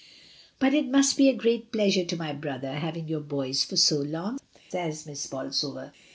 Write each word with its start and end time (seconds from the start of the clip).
"But 0.57 0.73
it 0.73 0.89
must 0.89 1.15
be 1.15 1.29
a 1.29 1.35
great 1.35 1.71
pleasure 1.71 2.03
to 2.03 2.15
my 2.17 2.33
brother 2.33 2.73
having 2.77 3.07
your 3.07 3.19
boys 3.19 3.63
for 3.63 3.77
so 3.77 3.97
long," 3.99 4.39
says 4.71 5.05
Miss 5.05 5.27
Bolsover. 5.27 5.93